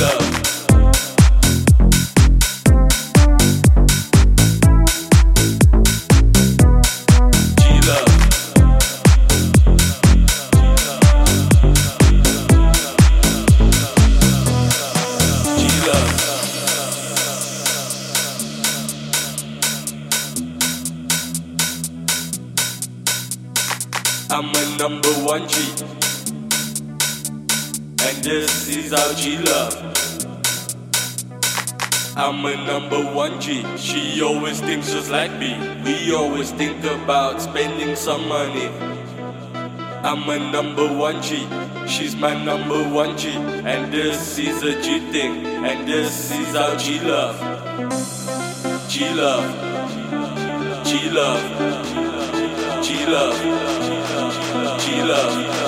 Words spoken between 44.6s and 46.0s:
a G thing. And